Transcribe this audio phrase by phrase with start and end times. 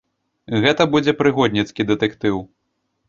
[0.63, 2.43] Гэта будзе прыгодніцкі дэтэктыў.